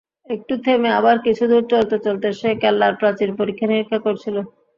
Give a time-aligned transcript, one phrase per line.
[0.27, 4.35] একটু থেমে আবার কিছুদূর চলতে চলতে সে কেল্লার প্রাচীর পরীক্ষা-নিরীক্ষা করছিল।